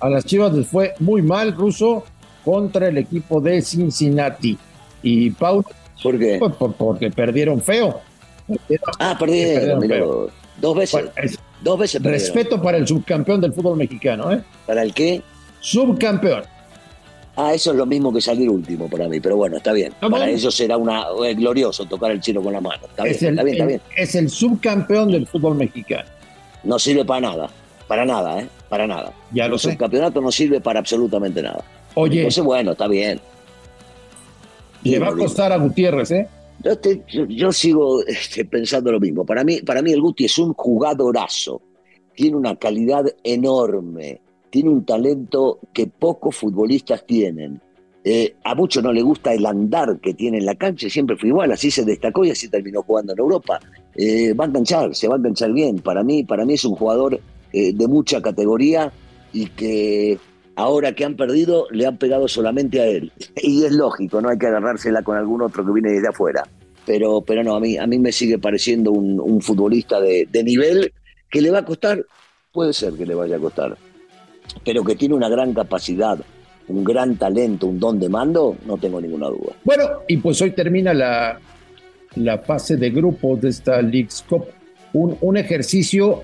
A 0.00 0.10
las 0.10 0.26
Chivas 0.26 0.52
les 0.52 0.66
fue 0.66 0.92
muy 1.00 1.22
mal, 1.22 1.54
Ruso, 1.56 2.04
contra 2.44 2.88
el 2.88 2.98
equipo 2.98 3.40
de 3.40 3.62
Cincinnati. 3.62 4.58
Y 5.02 5.30
Paul. 5.30 5.64
¿Por 6.02 6.18
qué? 6.18 6.36
Pues, 6.38 6.54
por- 6.56 6.74
porque 6.74 7.10
perdieron 7.10 7.62
feo. 7.62 8.00
Ah, 8.98 9.16
perdieron, 9.18 9.80
Perdieron. 9.80 10.26
Dos 10.60 10.76
veces. 10.76 10.92
Bueno, 10.92 11.10
es- 11.16 11.38
dos 11.62 11.78
veces 11.78 12.00
perdieron. 12.02 12.20
Respeto 12.34 12.62
para 12.62 12.76
el 12.78 12.86
subcampeón 12.86 13.40
del 13.40 13.52
fútbol 13.52 13.76
mexicano, 13.76 14.32
¿eh? 14.32 14.42
¿Para 14.66 14.82
el 14.82 14.94
qué? 14.94 15.22
Subcampeón. 15.60 16.44
Ah, 17.38 17.52
eso 17.52 17.72
es 17.72 17.76
lo 17.76 17.84
mismo 17.84 18.10
que 18.14 18.20
salir 18.22 18.48
último 18.48 18.88
para 18.88 19.08
mí, 19.08 19.20
pero 19.20 19.36
bueno, 19.36 19.58
está 19.58 19.72
bien. 19.74 19.92
No, 20.00 20.08
para 20.10 20.24
bueno. 20.24 20.38
ellos 20.38 20.54
será 20.54 20.78
una 20.78 21.04
eh, 21.26 21.34
glorioso 21.34 21.84
tocar 21.84 22.10
el 22.12 22.20
chino 22.20 22.40
con 22.42 22.52
la 22.54 22.62
mano. 22.62 22.82
Está 22.88 23.02
bien, 23.04 23.14
el, 23.20 23.28
está 23.30 23.42
bien, 23.42 23.48
está 23.56 23.62
el- 23.64 23.68
bien. 23.68 23.80
es 23.96 24.14
el 24.14 24.30
subcampeón 24.30 25.12
del 25.12 25.26
fútbol 25.26 25.54
mexicano. 25.56 26.08
No 26.64 26.78
sirve 26.78 27.04
para 27.04 27.20
nada. 27.20 27.50
Para 27.86 28.06
nada, 28.06 28.40
¿eh? 28.40 28.48
Para 28.70 28.86
nada. 28.86 29.12
Ya 29.32 29.48
lo 29.48 29.54
El 29.56 29.60
sé. 29.60 29.72
subcampeonato 29.72 30.20
no 30.22 30.32
sirve 30.32 30.60
para 30.62 30.80
absolutamente 30.80 31.42
nada. 31.42 31.62
Oye, 31.94 32.20
Entonces, 32.20 32.42
bueno, 32.42 32.72
está 32.72 32.88
bien. 32.88 33.20
le 34.82 34.98
va 34.98 35.08
a 35.08 35.12
costar 35.12 35.52
a 35.52 35.56
Gutiérrez, 35.58 36.10
¿eh? 36.12 36.28
Yo, 37.28 37.52
sigo 37.52 38.04
este, 38.04 38.44
pensando 38.44 38.90
lo 38.90 39.00
mismo. 39.00 39.24
Para 39.24 39.44
mí, 39.44 39.60
para 39.60 39.82
mí 39.82 39.92
el 39.92 40.00
Guti 40.00 40.24
es 40.24 40.38
un 40.38 40.52
jugadorazo. 40.54 41.60
Tiene 42.14 42.36
una 42.36 42.56
calidad 42.56 43.04
enorme. 43.22 44.20
Tiene 44.50 44.70
un 44.70 44.84
talento 44.84 45.58
que 45.72 45.86
pocos 45.86 46.36
futbolistas 46.36 47.04
tienen. 47.06 47.60
Eh, 48.08 48.36
a 48.44 48.54
muchos 48.54 48.84
no 48.84 48.92
le 48.92 49.02
gusta 49.02 49.34
el 49.34 49.44
andar 49.44 49.98
que 50.00 50.14
tiene 50.14 50.38
en 50.38 50.46
la 50.46 50.54
cancha, 50.54 50.88
siempre 50.88 51.16
fue 51.16 51.30
igual, 51.30 51.50
así 51.50 51.72
se 51.72 51.84
destacó 51.84 52.24
y 52.24 52.30
así 52.30 52.48
terminó 52.48 52.82
jugando 52.82 53.12
en 53.12 53.18
Europa. 53.18 53.58
Eh, 53.96 54.32
va 54.32 54.44
a 54.44 54.46
enganchar, 54.46 54.94
se 54.94 55.08
va 55.08 55.16
a 55.16 55.18
enganchar 55.18 55.52
bien. 55.52 55.80
Para 55.80 56.04
mí, 56.04 56.22
para 56.22 56.44
mí 56.44 56.54
es 56.54 56.64
un 56.64 56.76
jugador 56.76 57.20
eh, 57.52 57.72
de 57.72 57.88
mucha 57.88 58.22
categoría 58.22 58.92
y 59.32 59.46
que 59.46 60.18
ahora 60.56 60.94
que 60.94 61.04
han 61.04 61.16
perdido 61.16 61.66
le 61.70 61.86
han 61.86 61.98
pegado 61.98 62.26
solamente 62.26 62.80
a 62.80 62.86
él. 62.86 63.12
Y 63.36 63.64
es 63.64 63.72
lógico, 63.72 64.20
no 64.20 64.30
hay 64.30 64.38
que 64.38 64.46
agarrársela 64.46 65.02
con 65.02 65.16
algún 65.16 65.42
otro 65.42 65.64
que 65.64 65.72
viene 65.72 65.92
desde 65.92 66.08
afuera. 66.08 66.42
Pero, 66.84 67.20
pero 67.20 67.42
no, 67.44 67.54
a 67.54 67.60
mí, 67.60 67.76
a 67.76 67.86
mí 67.86 67.98
me 67.98 68.12
sigue 68.12 68.38
pareciendo 68.38 68.92
un, 68.92 69.40
futbolista 69.42 70.00
de, 70.00 70.26
de 70.30 70.44
nivel 70.44 70.92
que 71.30 71.40
le 71.40 71.50
va 71.50 71.58
a 71.58 71.64
costar, 71.64 72.04
puede 72.52 72.72
ser 72.72 72.94
que 72.94 73.04
le 73.04 73.14
vaya 73.14 73.36
a 73.36 73.40
costar, 73.40 73.76
pero 74.64 74.84
que 74.84 74.94
tiene 74.94 75.14
una 75.14 75.28
gran 75.28 75.52
capacidad, 75.52 76.18
un 76.68 76.84
gran 76.84 77.16
talento, 77.16 77.66
un 77.66 77.78
don 77.78 77.98
de 77.98 78.08
mando, 78.08 78.56
no 78.64 78.76
tengo 78.78 79.00
ninguna 79.00 79.26
duda. 79.26 79.52
Bueno, 79.64 79.84
y 80.08 80.16
pues 80.18 80.40
hoy 80.40 80.52
termina 80.52 80.94
la, 80.94 81.40
la 82.14 82.38
fase 82.38 82.76
de 82.76 82.90
grupos 82.90 83.40
de 83.40 83.48
esta 83.48 83.82
League's 83.82 84.24
Cup. 84.28 84.46
Un, 84.92 85.18
un 85.20 85.36
ejercicio 85.36 86.22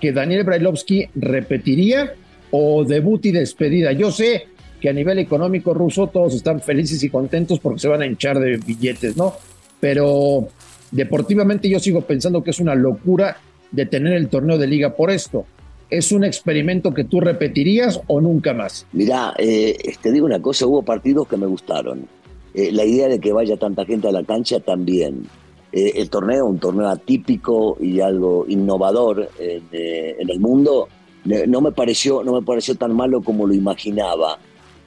que 0.00 0.12
Daniel 0.12 0.44
Brailovsky 0.44 1.08
repetiría 1.14 2.14
o 2.50 2.84
debut 2.84 3.24
y 3.26 3.32
despedida. 3.32 3.92
Yo 3.92 4.10
sé 4.10 4.46
que 4.80 4.88
a 4.88 4.92
nivel 4.92 5.18
económico 5.18 5.74
ruso 5.74 6.06
todos 6.06 6.34
están 6.34 6.60
felices 6.60 7.02
y 7.02 7.10
contentos 7.10 7.58
porque 7.60 7.80
se 7.80 7.88
van 7.88 8.02
a 8.02 8.06
hinchar 8.06 8.38
de 8.40 8.56
billetes, 8.56 9.16
¿no? 9.16 9.34
Pero 9.78 10.48
deportivamente 10.90 11.68
yo 11.68 11.78
sigo 11.78 12.02
pensando 12.02 12.42
que 12.42 12.50
es 12.50 12.60
una 12.60 12.74
locura 12.74 13.36
de 13.70 13.86
tener 13.86 14.14
el 14.14 14.28
torneo 14.28 14.58
de 14.58 14.66
liga 14.66 14.96
por 14.96 15.10
esto. 15.10 15.44
¿Es 15.90 16.12
un 16.12 16.24
experimento 16.24 16.94
que 16.94 17.04
tú 17.04 17.20
repetirías 17.20 18.00
o 18.06 18.20
nunca 18.20 18.54
más? 18.54 18.86
Mirá, 18.92 19.34
eh, 19.38 19.76
te 20.00 20.12
digo 20.12 20.26
una 20.26 20.40
cosa, 20.40 20.66
hubo 20.66 20.82
partidos 20.82 21.26
que 21.26 21.36
me 21.36 21.46
gustaron. 21.46 22.06
Eh, 22.54 22.72
la 22.72 22.84
idea 22.84 23.08
de 23.08 23.20
que 23.20 23.32
vaya 23.32 23.56
tanta 23.56 23.84
gente 23.84 24.08
a 24.08 24.12
la 24.12 24.24
cancha 24.24 24.60
también. 24.60 25.26
Eh, 25.72 25.92
el 25.96 26.10
torneo, 26.10 26.46
un 26.46 26.58
torneo 26.58 26.88
atípico 26.88 27.76
y 27.80 28.00
algo 28.00 28.44
innovador 28.48 29.30
en, 29.38 29.62
eh, 29.70 30.16
el 30.18 30.40
mundo, 30.40 30.88
no 31.24 31.60
me, 31.60 31.72
pareció, 31.72 32.22
no 32.22 32.32
me 32.32 32.42
pareció 32.42 32.74
tan 32.74 32.94
malo 32.94 33.22
como 33.22 33.46
lo 33.46 33.54
imaginaba. 33.54 34.38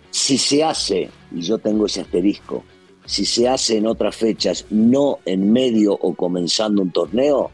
Si 0.10 0.38
se 0.38 0.64
hace, 0.64 1.10
y 1.32 1.42
yo 1.42 1.58
tengo 1.58 1.86
ese 1.86 2.02
asterisco, 2.02 2.64
si 3.06 3.26
se 3.26 3.48
hace 3.48 3.78
en 3.78 3.88
otras 3.88 4.16
fechas, 4.16 4.66
no 4.70 5.20
en 5.26 5.52
medio 5.52 5.94
o 5.94 6.14
comenzando 6.14 6.82
un 6.82 6.92
torneo, 6.92 7.52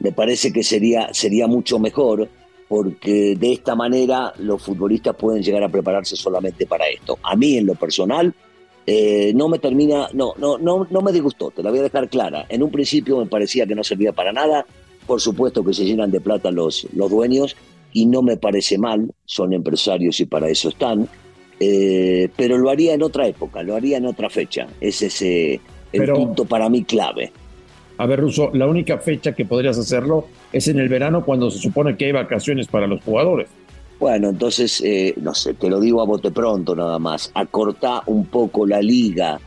me 0.00 0.12
parece 0.12 0.52
que 0.52 0.62
sería, 0.62 1.12
sería 1.12 1.46
mucho 1.46 1.78
mejor 1.78 2.28
porque 2.68 3.34
de 3.36 3.52
esta 3.52 3.74
manera 3.74 4.32
los 4.38 4.62
futbolistas 4.62 5.16
pueden 5.16 5.42
llegar 5.42 5.64
a 5.64 5.68
prepararse 5.68 6.16
solamente 6.16 6.66
para 6.66 6.86
esto. 6.88 7.18
A 7.22 7.34
mí, 7.34 7.56
en 7.56 7.66
lo 7.66 7.74
personal, 7.74 8.32
eh, 8.86 9.32
no 9.34 9.48
me 9.48 9.58
termina, 9.58 10.08
no, 10.12 10.34
no, 10.38 10.56
no, 10.56 10.86
no 10.88 11.02
me 11.02 11.12
disgustó, 11.12 11.50
te 11.50 11.62
la 11.62 11.70
voy 11.70 11.80
a 11.80 11.84
dejar 11.84 12.08
clara. 12.08 12.46
En 12.48 12.62
un 12.62 12.70
principio 12.70 13.18
me 13.18 13.26
parecía 13.26 13.66
que 13.66 13.74
no 13.74 13.82
servía 13.82 14.12
para 14.12 14.32
nada, 14.32 14.66
por 15.06 15.20
supuesto 15.20 15.64
que 15.64 15.74
se 15.74 15.84
llenan 15.84 16.10
de 16.10 16.20
plata 16.20 16.50
los, 16.50 16.86
los 16.94 17.10
dueños 17.10 17.56
y 17.92 18.06
no 18.06 18.22
me 18.22 18.36
parece 18.36 18.78
mal, 18.78 19.12
son 19.24 19.52
empresarios 19.52 20.20
y 20.20 20.26
para 20.26 20.48
eso 20.48 20.68
están, 20.68 21.08
eh, 21.58 22.28
pero 22.36 22.56
lo 22.58 22.70
haría 22.70 22.94
en 22.94 23.02
otra 23.02 23.26
época, 23.26 23.62
lo 23.62 23.74
haría 23.76 23.98
en 23.98 24.06
otra 24.06 24.30
fecha. 24.30 24.66
Ese 24.80 25.06
es 25.06 25.22
eh, 25.22 25.60
el 25.92 26.00
Pero- 26.00 26.14
punto 26.14 26.44
para 26.44 26.68
mí 26.68 26.84
clave. 26.84 27.32
A 27.98 28.06
ver, 28.06 28.20
Russo, 28.20 28.50
la 28.54 28.66
única 28.66 28.96
fecha 28.98 29.34
que 29.34 29.44
podrías 29.44 29.76
hacerlo 29.76 30.26
es 30.52 30.68
en 30.68 30.78
el 30.78 30.88
verano 30.88 31.22
cuando 31.22 31.50
se 31.50 31.58
supone 31.58 31.98
que 31.98 32.06
hay 32.06 32.12
vacaciones 32.12 32.66
para 32.66 32.86
los 32.86 33.02
jugadores. 33.04 33.48
Bueno, 33.98 34.30
entonces, 34.30 34.80
eh, 34.82 35.12
no 35.20 35.34
sé, 35.34 35.52
te 35.52 35.68
lo 35.68 35.78
digo 35.78 36.00
a 36.00 36.06
bote 36.06 36.30
pronto 36.30 36.74
nada 36.74 36.98
más. 36.98 37.30
Acortá 37.34 38.02
un 38.06 38.24
poco 38.24 38.64
la 38.66 38.80
liga, 38.80 39.38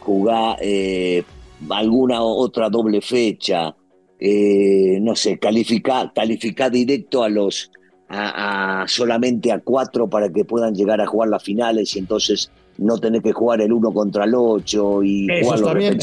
jugá 0.00 0.56
eh, 0.60 1.22
alguna 1.68 2.20
otra 2.20 2.68
doble 2.68 3.00
fecha, 3.00 3.76
eh, 4.18 4.98
no 5.00 5.14
sé, 5.14 5.38
calificá, 5.38 6.10
calificá 6.12 6.68
directo 6.68 7.22
a 7.22 7.28
los, 7.28 7.70
a, 8.10 8.82
a- 8.82 8.88
solamente 8.88 9.52
a 9.52 9.60
cuatro 9.60 10.08
para 10.10 10.28
que 10.30 10.44
puedan 10.44 10.74
llegar 10.74 11.00
a 11.00 11.06
jugar 11.06 11.28
las 11.30 11.42
finales 11.42 11.94
y 11.96 12.00
entonces 12.00 12.50
no 12.76 12.98
tener 12.98 13.22
que 13.22 13.32
jugar 13.32 13.60
el 13.60 13.72
uno 13.72 13.92
contra 13.92 14.24
el 14.24 14.34
ocho 14.34 15.02
y 15.02 15.26
Eso 15.30 15.44
jugar 15.44 15.60
los 15.60 15.74
bien, 15.74 15.98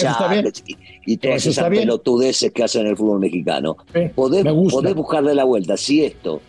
y, 1.06 1.14
y 1.14 1.18
todas 1.18 1.38
Eso 1.38 1.50
esas 1.50 1.70
pelotudeces 1.70 2.52
que 2.52 2.64
hacen 2.64 2.82
en 2.84 2.88
el 2.90 2.98
fútbol 2.98 3.20
mexicano. 3.20 3.78
Eh, 3.94 4.12
Podés, 4.16 4.44
me 4.44 4.52
gusta. 4.52 4.80
podés 4.80 4.96
buscarle 4.96 5.36
la 5.36 5.44
vuelta. 5.44 5.76
Si 5.76 6.04
esto 6.04 6.40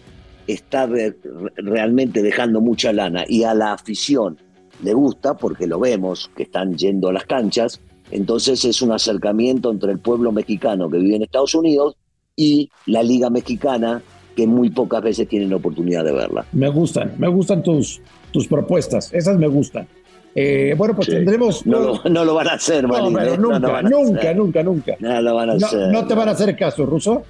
está 0.46 0.86
re- 0.86 1.16
realmente 1.56 2.22
dejando 2.22 2.60
mucha 2.60 2.92
lana 2.92 3.24
y 3.26 3.42
a 3.44 3.54
la 3.54 3.72
afición 3.72 4.38
le 4.82 4.94
gusta, 4.94 5.34
porque 5.36 5.66
lo 5.66 5.80
vemos 5.80 6.30
que 6.36 6.44
están 6.44 6.76
yendo 6.76 7.08
a 7.08 7.12
las 7.12 7.24
canchas, 7.24 7.80
entonces 8.10 8.64
es 8.64 8.80
un 8.80 8.92
acercamiento 8.92 9.70
entre 9.70 9.90
el 9.92 9.98
pueblo 9.98 10.30
mexicano 10.30 10.88
que 10.88 10.98
vive 10.98 11.16
en 11.16 11.22
Estados 11.22 11.54
Unidos 11.54 11.96
y 12.36 12.70
la 12.86 13.02
Liga 13.02 13.28
Mexicana, 13.30 14.00
que 14.38 14.46
muy 14.46 14.70
pocas 14.70 15.02
veces 15.02 15.26
tienen 15.26 15.50
la 15.50 15.56
oportunidad 15.56 16.04
de 16.04 16.12
verla. 16.12 16.46
Me 16.52 16.68
gustan, 16.68 17.12
me 17.18 17.26
gustan 17.26 17.60
tus, 17.60 18.00
tus 18.30 18.46
propuestas, 18.46 19.12
esas 19.12 19.36
me 19.36 19.48
gustan. 19.48 19.88
Eh, 20.32 20.76
bueno, 20.78 20.94
pues 20.94 21.06
Sí. 21.06 21.12
tendremos... 21.14 21.66
No 21.66 21.80
lo, 21.80 22.00
no 22.08 22.24
lo 22.24 22.34
van 22.34 22.46
a 22.46 22.52
hacer, 22.52 22.86
Marín. 22.86 23.14
No 23.14 23.36
nunca, 23.36 23.82
nunca, 23.82 24.32
nunca, 24.34 24.62
nunca. 24.62 24.94
No 25.00 25.20
lo 25.20 25.34
van 25.34 25.50
a 25.50 25.52
hacer. 25.54 25.88
no 25.90 26.06
te 26.06 26.14
van 26.14 26.28
a 26.28 26.32
hacer 26.32 26.54
caso, 26.56 26.86
Russo. 26.86 27.24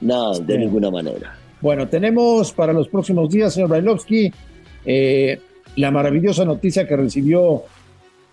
No, 0.00 0.32
de 0.38 0.54
Sí. 0.54 0.58
ninguna 0.58 0.90
manera. 0.90 1.36
Bueno, 1.60 1.86
tenemos 1.86 2.50
para 2.52 2.72
los 2.72 2.88
próximos 2.88 3.28
días, 3.28 3.52
señor 3.52 3.68
Brailovsky, 3.68 4.32
eh, 4.86 5.38
la 5.76 5.90
maravillosa 5.90 6.46
noticia 6.46 6.88
que 6.88 6.96
recibió 6.96 7.64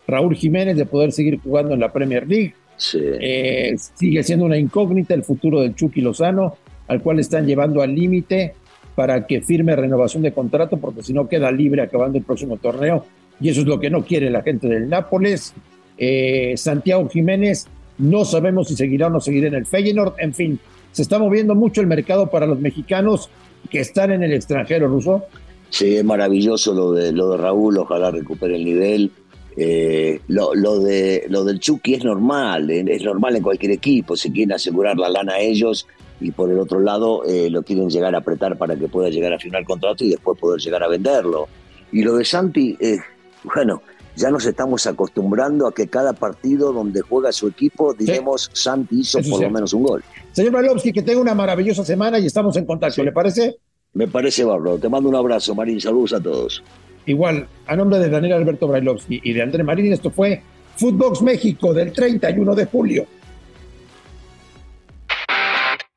Raúl 0.08 0.36
Jiménez 0.38 0.78
de 0.78 0.86
poder 0.86 1.12
seguir 1.12 1.38
jugando 1.42 1.74
en 1.74 1.82
la 1.82 1.92
Premier 1.92 2.26
League. 2.26 2.54
Sí. 2.78 3.00
Eh, 3.04 3.76
sigue 3.96 4.24
siendo 4.24 4.46
una 4.46 4.58
incógnita 4.58 5.14
el 5.16 5.24
futuro 5.26 5.60
del 5.60 5.76
Chucky 5.76 6.00
Lozano, 6.00 6.56
al 6.92 7.02
cual 7.02 7.20
están 7.20 7.46
llevando 7.46 7.82
al 7.82 7.96
límite 7.96 8.54
para 8.96 9.26
que 9.26 9.42
firme 9.42 9.78
renovación 9.78 10.24
de 10.24 10.34
contrato, 10.34 10.76
porque 10.76 11.02
si 11.02 11.14
no 11.14 11.30
queda 11.30 11.50
libre 11.50 11.82
acabando 11.82 12.18
el 12.18 12.26
próximo 12.26 12.58
torneo. 12.58 13.06
Y 13.40 13.48
eso 13.48 13.62
es 13.62 13.66
lo 13.66 13.80
que 13.80 13.90
no 13.90 14.04
quiere 14.04 14.30
la 14.30 14.42
gente 14.42 14.68
del 14.68 14.90
Nápoles. 14.90 15.54
Eh, 15.98 16.54
Santiago 16.58 17.08
Jiménez, 17.08 17.68
no 17.98 18.26
sabemos 18.26 18.68
si 18.68 18.76
seguirá 18.76 19.08
o 19.08 19.10
no 19.10 19.22
seguirá 19.22 19.48
en 19.48 19.54
el 19.54 19.66
Feyenoord. 19.66 20.16
En 20.18 20.34
fin, 20.34 20.60
se 20.92 21.04
está 21.04 21.18
moviendo 21.18 21.56
mucho 21.56 21.80
el 21.80 21.88
mercado 21.88 22.30
para 22.30 22.46
los 22.46 22.60
mexicanos 22.60 23.30
que 23.70 23.80
están 23.80 24.12
en 24.12 24.24
el 24.24 24.34
extranjero, 24.34 24.90
Ruso. 24.90 25.24
Sí, 25.70 25.96
es 25.96 26.04
maravilloso 26.04 26.74
lo 26.74 26.92
de, 26.92 27.14
lo 27.14 27.32
de 27.32 27.38
Raúl, 27.38 27.78
ojalá 27.78 28.12
recupere 28.12 28.58
el 28.58 28.66
nivel. 28.66 29.12
Eh, 29.56 30.20
lo, 30.28 30.54
lo, 30.56 30.82
de, 30.82 31.24
lo 31.30 31.46
del 31.46 31.62
Chucky 31.62 31.94
es 31.94 32.04
normal, 32.04 32.70
eh, 32.70 32.84
es 32.86 33.04
normal 33.06 33.38
en 33.38 33.44
cualquier 33.44 33.72
equipo, 33.72 34.18
se 34.18 34.30
quieren 34.30 34.52
asegurar 34.52 34.98
la 34.98 35.08
lana 35.08 35.36
a 35.36 35.40
ellos 35.40 35.88
y 36.22 36.32
por 36.32 36.50
el 36.50 36.60
otro 36.60 36.80
lado 36.80 37.24
eh, 37.26 37.50
lo 37.50 37.64
quieren 37.64 37.90
llegar 37.90 38.16
a 38.16 38.20
apretar 38.20 38.58
para 38.58 38.76
que 38.76 38.88
pueda 38.88 39.10
llegar 39.10 39.34
a 39.34 39.40
firmar 39.40 39.66
contrato 39.66 40.04
y 40.06 40.10
después 40.12 40.40
poder 40.40 40.62
llegar 40.62 40.84
a 40.84 40.88
venderlo. 40.88 41.48
Y 41.92 42.04
lo 42.04 42.16
de 42.16 42.24
Santi, 42.24 42.78
eh, 42.80 43.00
bueno, 43.44 43.82
ya 44.16 44.30
nos 44.30 44.46
estamos 44.46 44.86
acostumbrando 44.88 45.68
a 45.68 45.74
que 45.74 45.88
cada 45.88 46.14
partido 46.14 46.72
donde 46.72 47.02
juega 47.02 47.32
su 47.32 47.48
equipo, 47.48 47.94
diremos, 47.94 48.50
Santi 48.54 49.00
hizo 49.00 49.20
Eso 49.20 49.30
por 49.30 49.40
sí. 49.40 49.46
lo 49.46 49.52
menos 49.52 49.74
un 49.74 49.84
gol. 49.84 50.04
Señor 50.32 50.52
Brailovsky, 50.52 50.94
que 50.94 51.02
tenga 51.02 51.20
una 51.20 51.34
maravillosa 51.34 51.84
semana 51.84 52.20
y 52.20 52.26
estamos 52.26 52.56
en 52.58 52.66
contacto, 52.66 53.04
¿le 53.04 53.12
parece? 53.12 53.58
Me 53.94 54.08
parece 54.08 54.44
bárbaro. 54.44 54.78
Te 54.78 54.90
mando 54.90 55.10
un 55.10 55.16
abrazo, 55.16 55.56
Marín. 55.56 55.82
Saludos 55.82 56.14
a 56.14 56.22
todos. 56.22 56.64
Igual, 57.06 57.48
a 57.66 57.76
nombre 57.76 58.00
de 58.00 58.10
Daniel 58.10 58.34
Alberto 58.34 58.68
Brailovsky 58.68 59.22
y 59.24 59.34
de 59.34 59.42
André 59.42 59.64
Marín, 59.64 59.92
esto 59.92 60.12
fue 60.12 60.42
Footbox 60.78 61.22
México 61.22 61.74
del 61.74 61.92
31 61.92 62.56
de 62.56 62.66
julio. 62.66 63.06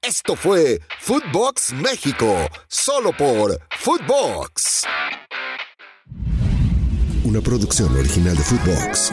Esto 0.07 0.37
fue 0.37 0.83
Footbox 1.01 1.73
México, 1.73 2.37
solo 2.69 3.11
por 3.17 3.59
Footbox. 3.71 4.83
Una 7.25 7.41
producción 7.41 7.97
original 7.97 8.37
de 8.37 8.43
Footbox. 8.43 9.13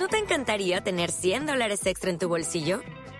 ¿No 0.00 0.08
te 0.08 0.18
encantaría 0.18 0.80
tener 0.80 1.12
100 1.12 1.46
dólares 1.46 1.86
extra 1.86 2.10
en 2.10 2.18
tu 2.18 2.28
bolsillo? 2.28 2.80